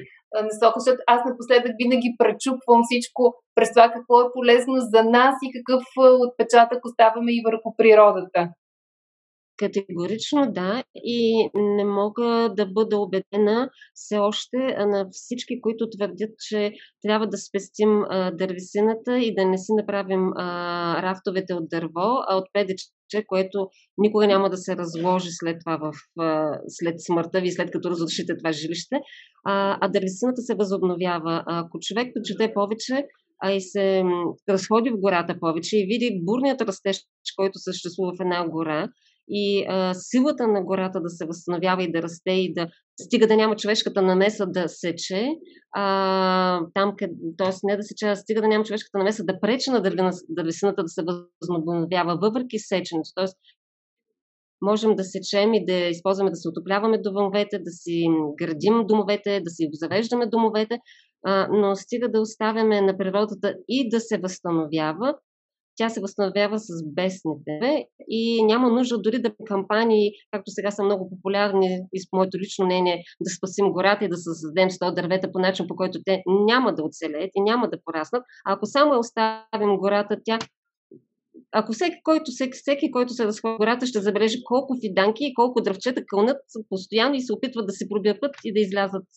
[0.42, 3.22] насока, защото аз напоследък винаги пречупвам всичко
[3.56, 5.84] през това какво е полезно за нас и какъв
[6.26, 8.50] отпечатък оставяме и върху природата.
[9.58, 16.74] Категорично да и не мога да бъда убедена все още на всички, които твърдят, че
[17.02, 22.38] трябва да спестим а, дървесината и да не си направим а, рафтовете от дърво, а
[22.38, 22.46] от
[23.14, 25.92] педече, което никога няма да се разложи след това в,
[26.68, 28.96] след смъртта ви, след като разрушите това жилище,
[29.46, 31.44] а, а дървесината се възобновява.
[31.48, 33.06] Ако човек почете повече,
[33.44, 34.04] а и се
[34.50, 36.98] разходи в гората повече и види бурният растеж,
[37.36, 38.90] който съществува в една гора,
[39.28, 42.68] и а, силата на гората да се възстановява и да расте и да
[43.02, 45.30] стига да няма човешката намеса да сече,
[45.76, 46.96] а, там,
[47.38, 47.50] т.е.
[47.64, 49.82] не да сече, а стига да няма човешката намеса да пречи на
[50.30, 53.10] дървесината да се възстановява въпреки сеченето.
[53.16, 53.26] Т.е.
[54.62, 58.08] можем да сечем и да използваме да се отопляваме домовете, да си
[58.38, 60.80] градим домовете, да си завеждаме домовете,
[61.26, 65.16] а, но стига да оставяме на природата и да се възстановява,
[65.76, 71.10] тя се възстановява с бесните и няма нужда дори да кампании, както сега са много
[71.10, 75.40] популярни и с моето лично мнение, да спасим гората и да създадем 100 дървета по
[75.40, 78.24] начин, по който те няма да оцелеят и няма да пораснат.
[78.46, 80.40] А ако само оставим гората, тя
[81.56, 85.62] ако всеки, който, всеки, всеки, който се разходи гората, ще забележи колко фиданки и колко
[85.62, 86.38] дръвчета кълнат
[86.70, 89.08] постоянно и се опитват да се пробият и да излязат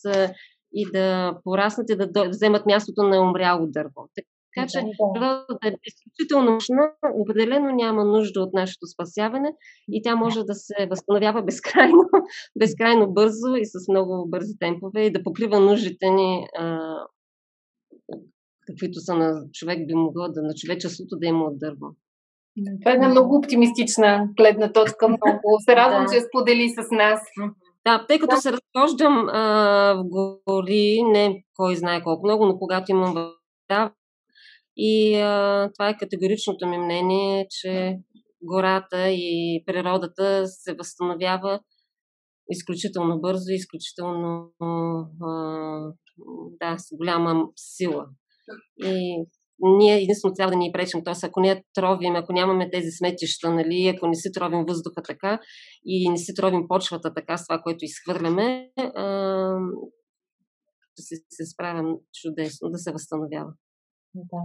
[0.73, 4.07] и да пораснат и да вземат мястото на умряло дърво.
[4.57, 4.79] Така че
[5.13, 6.91] природата е изключително нужна,
[7.21, 9.53] определено няма нужда от нашето спасяване
[9.91, 12.09] и тя може да се възстановява безкрайно,
[12.59, 16.79] безкрайно бързо и с много бързи темпове и да покрива нуждите ни, а,
[18.67, 21.87] каквито са на човек би могло да, на човечеството да има от дърво.
[22.81, 25.07] Това е една много оптимистична гледна точка.
[25.07, 26.13] Много се радвам, да.
[26.13, 27.19] че сподели с нас.
[27.85, 28.41] Да, тъй като да.
[28.41, 29.41] се разхождам а,
[29.93, 30.03] в
[30.47, 33.91] гори, не кой знае колко много, но когато имам вода,
[34.77, 37.97] и а, това е категоричното ми мнение, че
[38.43, 41.59] гората и природата се възстановява
[42.49, 45.31] изключително бързо, изключително а,
[46.59, 48.05] да, с голяма сила.
[48.85, 49.25] И
[49.59, 51.03] ние единствено трябва да ни пречим.
[51.03, 55.39] Тоест, ако не тровим, ако нямаме тези сметища, нали, ако не си тровим въздуха така
[55.85, 59.03] и не си тровим почвата така с това, което изхвърляме, а,
[60.97, 63.53] да се, се справям чудесно, да се възстановява.
[64.23, 64.41] Да.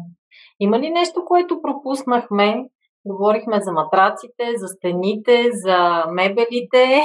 [0.61, 2.65] Има ли нещо, което пропуснахме?
[3.05, 7.03] Говорихме за матраците, за стените, за мебелите.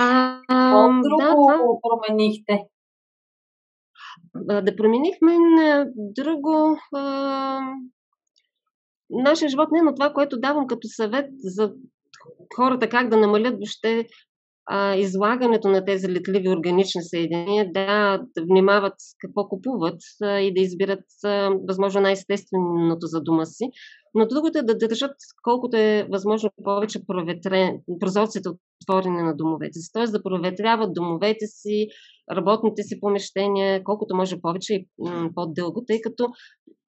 [0.00, 1.64] А, Какво друго да, да.
[1.82, 2.64] променихте?
[4.34, 6.78] Да променихме на друго.
[6.94, 7.60] А,
[9.10, 11.72] нашия живот не, но това, което давам като съвет за
[12.56, 14.06] хората как да намалят въобще
[14.66, 21.04] а, излагането на тези летливи органични съединения да, внимават какво купуват а, и да избират
[21.24, 23.64] а, възможно най-естественото за дома си.
[24.14, 27.00] Но другото е да държат колкото е възможно повече
[28.00, 28.48] прозорците
[28.82, 30.04] отворени на домовете си, т.е.
[30.06, 31.86] да проветряват домовете си,
[32.32, 34.86] работните си помещения, колкото може повече и
[35.34, 36.28] по-дълго, тъй като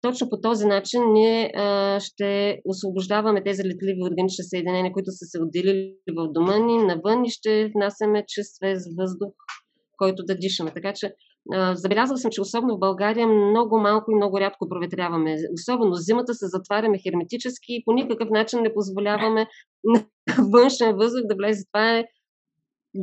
[0.05, 5.43] точно по този начин ние а, ще освобождаваме тези летливи органични съединения, които са се
[5.43, 9.33] отделили в дома ни, навън и ще внасяме чист свеж въздух,
[9.99, 10.73] който да дишаме.
[10.75, 11.15] Така че
[11.75, 15.37] забелязал съм, че особено в България много малко и много рядко проветряваме.
[15.55, 19.47] Особено зимата се затваряме херметически и по никакъв начин не позволяваме
[19.85, 20.05] на
[20.51, 21.65] външен въздух да влезе.
[21.73, 22.05] Това е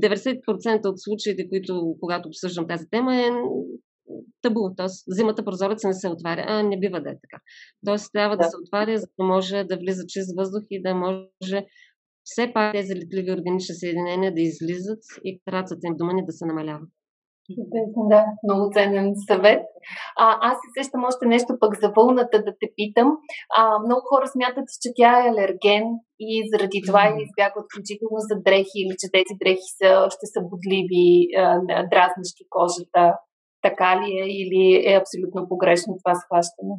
[0.03, 3.29] 90% от случаите, които, когато обсъждам тази тема, е
[4.41, 4.59] табу.
[4.77, 7.41] Тоест, зимата прозорец не се отваря, а не бива да е така.
[7.85, 10.95] Тоест, трябва да, да се отваря, за да може да влиза чист въздух и да
[10.95, 11.65] може
[12.23, 16.45] все пак тези летливи органични съединения да излизат и карацата им дома ни да се
[16.45, 16.85] намалява.
[18.09, 19.63] Да, много ценен съвет.
[20.17, 23.09] А, аз се сещам още нещо пък за вълната да те питам.
[23.57, 25.85] А, много хора смятат, че тя е алерген
[26.19, 27.23] и заради това mm.
[27.25, 31.09] избягват включително за дрехи или че тези дрехи са, ще са бодливи,
[31.91, 33.03] дразнещи кожата.
[33.61, 36.75] Така ли е или е абсолютно погрешно това схващане?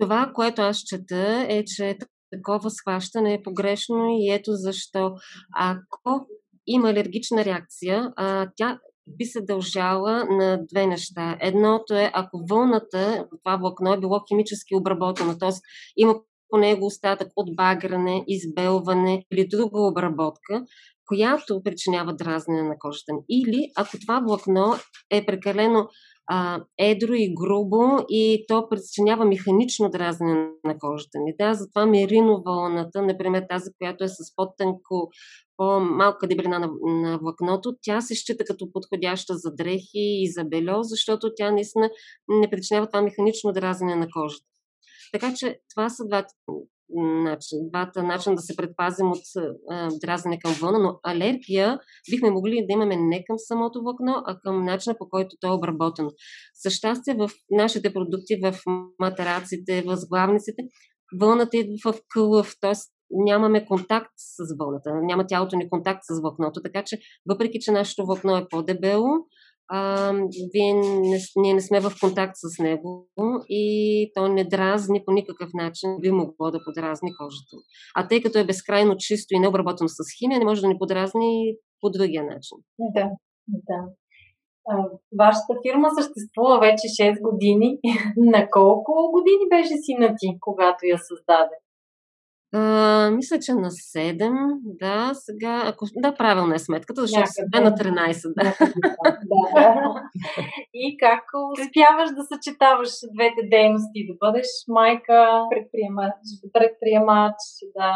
[0.00, 1.98] Това, което аз чета е, че
[2.30, 5.14] такова схващане е погрешно и ето защо.
[5.56, 6.26] Ако
[6.66, 8.78] има алергична реакция, а, тя
[9.18, 11.38] би се дължала на две неща.
[11.40, 15.50] Едното е, ако вълната, това влакно е било химически обработено, т.е.
[15.96, 16.14] има
[16.50, 20.64] по него остатък от багране, избелване или друга обработка,
[21.06, 23.20] която причинява дразнене на кожата ни.
[23.28, 24.74] Или ако това влакно
[25.10, 25.88] е прекалено
[26.30, 31.34] а, едро и грубо и то причинява механично дразнене на кожата ни.
[31.38, 35.10] Да, затова мериновълната, например тази, която е с по-тънко,
[35.56, 40.82] по-малка дебелина на, на влакното, тя се счита като подходяща за дрехи и за бельо,
[40.82, 41.90] защото тя наистина
[42.28, 44.44] не причинява това механично дразнене на кожата.
[45.12, 46.34] Така че това са двата
[46.96, 49.22] начин, двата начина да се предпазим от
[49.70, 51.78] а, дразнене към вълна, но алергия
[52.10, 55.56] бихме могли да имаме не към самото влакно, а към начина по който то е
[55.56, 56.10] обработено.
[56.64, 58.54] За щастие в нашите продукти, в
[58.98, 60.62] матераците, в сглавниците,
[61.20, 62.72] вълната идва в кълъв, т.е.
[63.10, 66.98] нямаме контакт с вълната, няма тялото ни контакт с влакното, така че
[67.30, 69.08] въпреки, че нашето влакно е по-дебело,
[69.68, 70.12] а,
[70.52, 73.08] вие не, ние не сме в контакт с него
[73.48, 77.56] и то не дразни по никакъв начин, би могло да подразни кожата.
[77.94, 81.54] А тъй като е безкрайно чисто и необработено с химия, не може да ни подразни
[81.80, 82.58] по другия начин.
[82.78, 83.10] Да,
[83.46, 83.84] да.
[85.18, 87.78] Вашата фирма съществува вече 6 години.
[88.16, 91.56] На колко години беше сина ти, когато я създаде?
[92.54, 97.70] А, мисля, че на 7, да, сега, ако, да, правилна е сметката, защото сега на
[97.70, 98.54] 13, да.
[99.54, 100.02] да.
[100.74, 106.12] И как успяваш да съчетаваш двете дейности, да бъдеш майка, предприемач,
[106.52, 107.34] предприемач
[107.76, 107.92] да,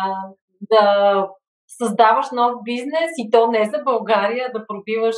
[0.60, 1.28] да
[1.68, 5.16] създаваш нов бизнес и то не за България, да пробиваш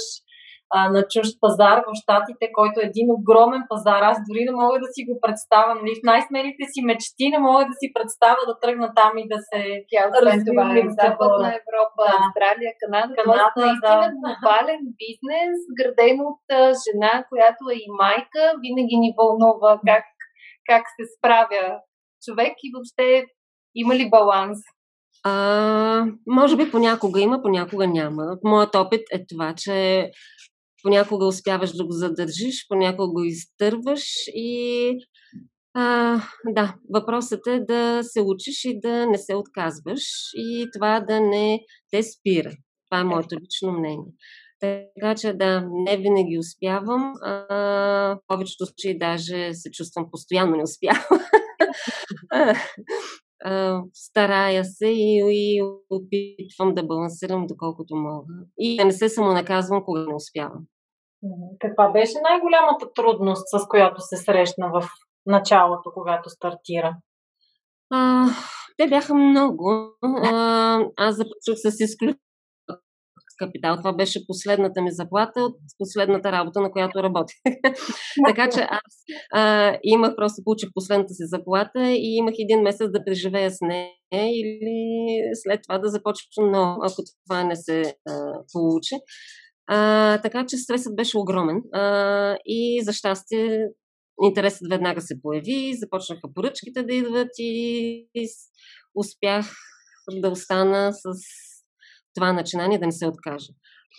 [0.76, 4.00] а, на чужд пазар в Штатите, който е един огромен пазар.
[4.10, 5.72] Аз дори не мога да си го представя.
[5.78, 5.92] Нали?
[5.98, 9.60] В най-смелите си мечти не мога да си представя да тръгна там и да се
[9.90, 12.14] Тя, освен това е Западна Европа, да.
[12.20, 13.10] Австралия, Канада.
[13.20, 14.16] Канада това е наистина да.
[14.20, 18.42] глобален бизнес, граден от а, жена, която е и майка.
[18.64, 20.04] Винаги ни вълнува как,
[20.70, 21.64] как се справя
[22.24, 23.06] човек и въобще
[23.74, 24.58] има ли баланс?
[25.24, 28.36] А, може би понякога има, понякога няма.
[28.44, 30.10] Моят опит е това, че
[30.84, 34.90] понякога успяваш да го задържиш, понякога го изтърваш и
[35.74, 40.02] а, да, въпросът е да се учиш и да не се отказваш
[40.34, 42.50] и това да не те спира.
[42.90, 44.12] Това е моето лично мнение.
[44.60, 47.12] Така че да, не винаги успявам.
[47.22, 51.04] А, повечето случаи даже се чувствам постоянно не успявам.
[53.94, 58.34] старая се и, и опитвам да балансирам доколкото мога.
[58.58, 60.66] И да не се самонаказвам, когато не успявам.
[61.60, 64.88] Каква беше най-голямата трудност, с която се срещна в
[65.26, 66.96] началото, когато стартира?
[67.90, 68.26] А,
[68.76, 69.90] те бяха много.
[70.02, 72.18] А, аз започнах с изключително
[73.38, 73.76] капитал.
[73.76, 77.36] Това беше последната ми заплата от последната работа, на която работех.
[78.26, 78.94] така че аз
[79.32, 83.90] а, имах, просто получих последната си заплата и имах един месец да преживея с нея
[84.12, 88.94] или след това да започна но ако това не се а, получи.
[89.66, 93.68] А, така че стресът беше огромен а, и за щастие
[94.22, 98.28] интересът веднага се появи, започнаха поръчките да идват и, и
[98.94, 99.46] успях
[100.12, 101.04] да остана с
[102.14, 103.48] това начинание да не се откажа.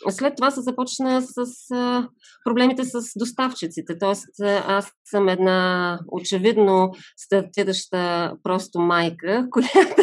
[0.10, 1.36] след това се започна с
[1.74, 2.10] а,
[2.46, 3.98] проблемите с доставчиците.
[4.00, 10.02] Тоест, аз съм една очевидно стартираща просто майка, която,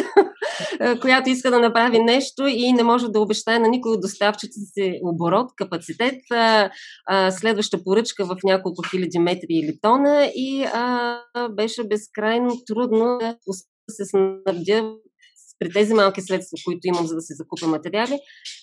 [1.01, 4.99] която иска да направи нещо и не може да обещае на никой от доставчиците си
[5.03, 6.69] оборот, капацитет, а,
[7.07, 10.65] а, следваща поръчка в няколко хиляди метри или тона и
[11.51, 13.53] беше безкрайно трудно да
[13.89, 14.93] се снабдя
[15.59, 18.19] при тези малки средства, които имам, за да се закупя материали,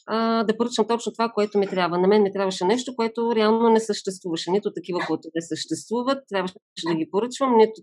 [0.07, 1.99] а, да поръчам точно това, което ми трябва.
[1.99, 4.51] На мен ми трябваше нещо, което реално не съществуваше.
[4.51, 6.55] Нито такива, които не съществуват, трябваше
[6.87, 7.83] да ги поръчвам, нито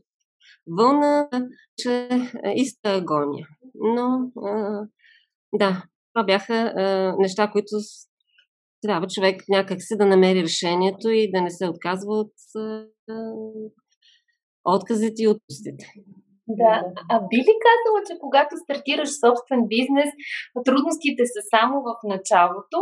[0.78, 1.30] вълна,
[1.78, 2.10] че
[2.56, 3.48] иста агония.
[3.76, 4.82] Но, а,
[5.54, 7.76] да, това бяха а, неща, които
[8.82, 12.34] трябва човек някакси да намери решението и да не се отказва от
[14.66, 15.86] отказите и отпустите.
[16.48, 16.74] Да.
[17.10, 20.10] А би ли казала, че когато стартираш собствен бизнес,
[20.66, 22.80] трудностите са само в началото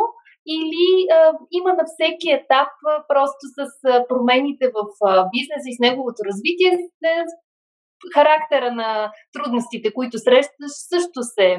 [0.56, 1.18] или а,
[1.60, 4.80] има на всеки етап а, просто с а, промените в
[5.10, 6.72] а, бизнеса и с неговото развитие
[7.10, 7.10] а,
[8.14, 11.58] характера на трудностите, които срещаш, също се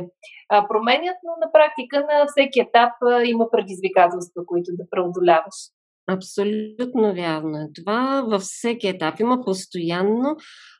[0.49, 5.57] а, променят, но на практика на всеки етап а, има предизвикателства, които да преодоляваш.
[6.09, 7.69] Абсолютно вярно е.
[7.75, 10.37] Това във всеки етап има постоянно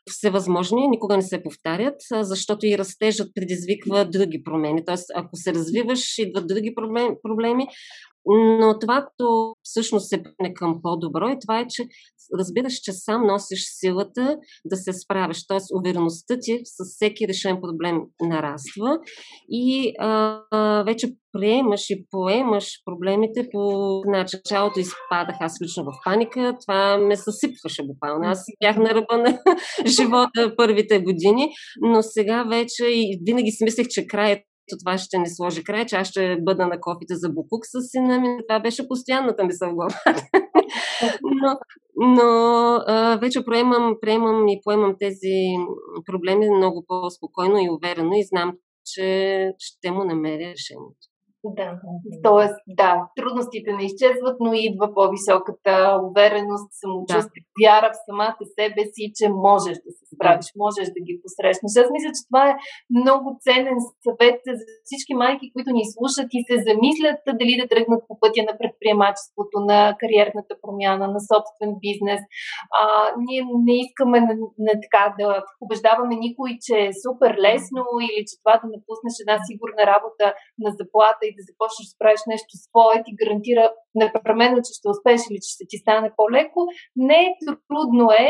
[0.09, 4.85] всевъзможни, никога не се повтарят, защото и растежът предизвиква други промени.
[4.85, 6.75] Тоест, ако се развиваш, идват други
[7.23, 7.67] проблеми,
[8.27, 11.83] но това, което всъщност се пъне към по-добро, и това е, че
[12.39, 15.47] разбираш, че сам носиш силата да се справиш.
[15.47, 15.57] Т.е.
[15.79, 18.99] увереността ти с всеки решен проблем нараства
[19.49, 26.57] и а, вече приемаш и поемаш проблемите по началото изпадах аз лично в паника.
[26.67, 28.29] Това ме съсипваше буквално.
[28.29, 29.39] Аз бях на ръба на
[29.85, 31.49] живота първите години,
[31.81, 34.39] но сега вече и винаги си мислех, че краят
[34.79, 38.19] това ще не сложи край, че аз ще бъда на кофите за букук с сина
[38.19, 38.27] ми.
[38.47, 40.29] Това беше постоянната ми в главата.
[41.23, 41.57] но
[41.99, 42.23] но
[42.87, 45.35] а, вече приемам, приемам и поемам тези
[46.05, 48.53] проблеми много по-спокойно и уверено и знам,
[48.85, 51.07] че ще му намеря решението.
[51.55, 51.69] Да,
[52.23, 55.75] Тоест, да, трудностите не изчезват, но идва по-високата
[56.07, 57.51] увереност, самочувствие, да.
[57.61, 60.57] вяра в самата себе си, че можеш да се справиш, да.
[60.63, 61.71] можеш да ги посрещнеш.
[61.81, 62.59] Аз мисля, че това е
[62.99, 68.01] много ценен съвет за всички майки, които ни слушат и се замислят дали да тръгнат
[68.07, 72.21] по пътя на предприемачеството, на кариерната промяна, на собствен бизнес.
[72.79, 72.81] А,
[73.25, 74.33] ние не искаме на,
[74.65, 75.27] на така да
[75.65, 80.25] убеждаваме никой, че е супер лесно или че това да напуснеш една сигурна работа
[80.63, 83.63] на заплата и да започнеш да правиш нещо свое, ти гарантира
[84.03, 86.59] непременно, че ще успееш или че ще ти стане по-леко.
[87.09, 87.21] Не,
[87.67, 88.29] трудно е,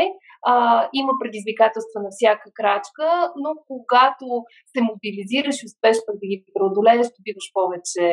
[0.50, 0.54] а,
[1.00, 3.08] има предизвикателства на всяка крачка,
[3.42, 4.26] но когато
[4.72, 8.04] се мобилизираш и успеш да ги преодолееш, добиваш повече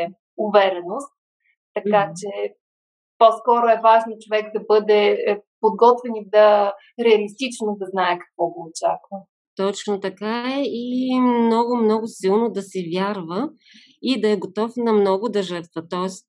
[0.45, 1.11] увереност.
[1.77, 2.17] Така mm-hmm.
[2.19, 2.31] че
[3.17, 6.73] по-скоро е важно човек да бъде е, подготвен и да
[7.05, 9.17] реалистично да знае какво го очаква.
[9.55, 13.49] Точно така е и много, много силно да си вярва
[14.07, 15.87] и да е готов на много да жертва.
[15.89, 16.25] Тоест,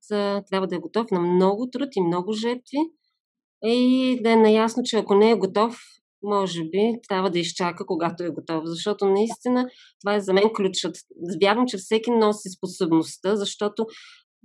[0.50, 2.78] трябва да е готов на много труд и много жертви
[3.64, 5.78] и да е наясно, че ако не е готов,
[6.22, 8.62] може би трябва да изчака, когато е готов.
[8.64, 9.68] Защото наистина
[10.00, 10.96] това е за мен ключът.
[11.42, 13.86] Вярвам, че всеки носи способността, защото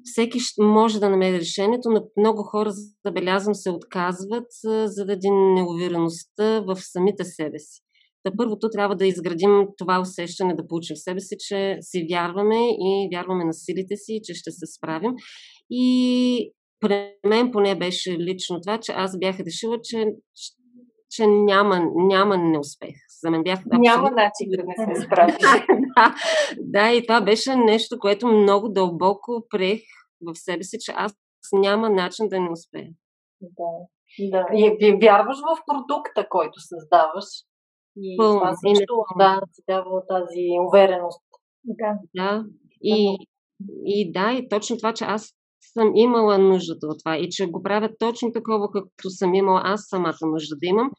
[0.04, 2.72] всеки може да намери решението, но много хора,
[3.06, 4.48] забелязвам, се отказват
[4.86, 7.82] заради неувереността в самите себе си.
[8.24, 12.70] Та първото трябва да изградим това усещане да получим в себе си, че си вярваме
[12.70, 15.12] и вярваме на силите си, че ще се справим.
[15.70, 20.06] И при мен поне беше лично това, че аз бях решила, че,
[21.12, 22.96] че няма, няма неуспех.
[23.24, 23.80] За мен бях абсолютно...
[23.80, 25.36] Няма начин да не се справиш.
[25.98, 26.16] да,
[26.60, 29.82] да, и това беше нещо, което много дълбоко приех
[30.22, 31.14] в себе си, че аз
[31.54, 32.90] няма начин да не успея.
[33.42, 33.88] Да.
[34.20, 34.46] Да.
[34.54, 37.26] И вярваш в продукта, който създаваш.
[37.98, 38.40] И Пълно.
[38.40, 41.22] това също да, ти дава тази увереност.
[41.64, 42.00] Да.
[42.16, 42.46] да.
[42.84, 43.18] И,
[43.86, 45.30] и да, и точно това, че аз
[45.74, 49.82] съм имала нуждата от това и че го правя точно такова, както съм имала аз
[49.90, 50.92] самата нужда да имам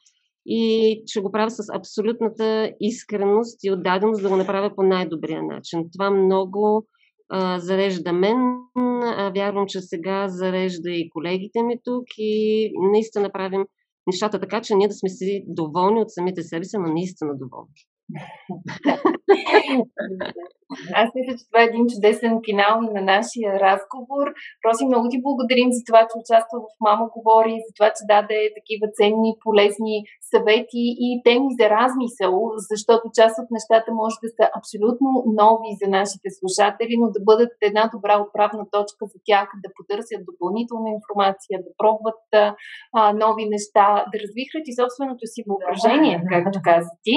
[0.47, 5.85] и че го правя с абсолютната искреност и отдаденост да го направя по най-добрия начин.
[5.93, 6.87] Това много
[7.29, 8.37] а, зарежда мен.
[8.77, 13.65] А, вярвам, че сега зарежда и колегите ми тук и наистина правим
[14.07, 17.69] нещата така, че ние да сме си доволни от самите себе си, но наистина доволни.
[21.01, 24.27] Аз мисля, че това е един чудесен финал и на нашия разговор.
[24.65, 28.41] Роси, много ти благодарим за това, че участва в Мама говори, за това, че даде
[28.59, 29.97] такива ценни, полезни
[30.33, 32.35] съвети и теми за размисъл,
[32.73, 35.09] защото част от нещата може да са абсолютно
[35.43, 40.29] нови за нашите слушатели, но да бъдат една добра отправна точка за тях, да потърсят
[40.31, 46.93] допълнителна информация, да пробват а, нови неща, да развихрат и собственото си въображение, както каза
[47.05, 47.15] ти.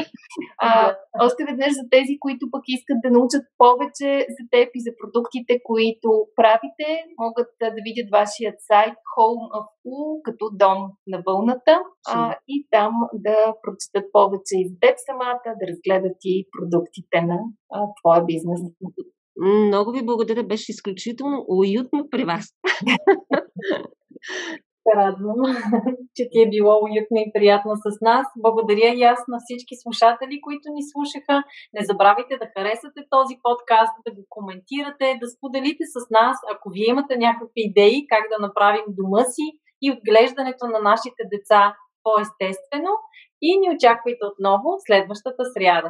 [0.67, 0.69] А,
[1.25, 5.53] още веднъж за тези, които пък искат да научат повече за теб и за продуктите,
[5.63, 6.87] които правите,
[7.23, 11.75] могат да видят вашият сайт Home of U, като дом на вълната
[12.07, 17.39] а, и там да прочитат повече и за теб самата, да разгледат и продуктите на
[17.73, 18.59] а, твоя бизнес.
[19.37, 22.45] Много ви благодаря, беше изключително уютно при вас.
[24.85, 25.39] се радвам,
[26.15, 28.25] че ти е било уютно и приятно с нас.
[28.45, 31.35] Благодаря и аз на всички слушатели, които ни слушаха.
[31.75, 36.89] Не забравяйте да харесате този подкаст, да го коментирате, да споделите с нас, ако вие
[36.93, 39.45] имате някакви идеи как да направим дома си
[39.83, 41.61] и отглеждането на нашите деца
[42.03, 42.91] по-естествено.
[43.41, 45.89] И ни очаквайте отново следващата сряда.